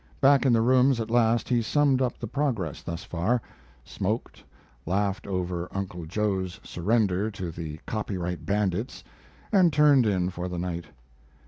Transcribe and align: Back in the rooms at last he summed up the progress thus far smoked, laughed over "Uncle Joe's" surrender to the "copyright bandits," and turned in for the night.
Back 0.19 0.47
in 0.47 0.53
the 0.53 0.61
rooms 0.63 0.99
at 0.99 1.11
last 1.11 1.47
he 1.47 1.61
summed 1.61 2.01
up 2.01 2.17
the 2.17 2.25
progress 2.25 2.81
thus 2.81 3.03
far 3.03 3.39
smoked, 3.85 4.43
laughed 4.87 5.27
over 5.27 5.67
"Uncle 5.71 6.07
Joe's" 6.07 6.59
surrender 6.63 7.29
to 7.29 7.51
the 7.51 7.79
"copyright 7.85 8.43
bandits," 8.43 9.03
and 9.51 9.71
turned 9.71 10.07
in 10.07 10.31
for 10.31 10.47
the 10.47 10.57
night. 10.57 10.85